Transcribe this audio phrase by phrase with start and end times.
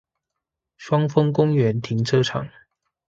[0.79, 2.49] 雙峰公園停車場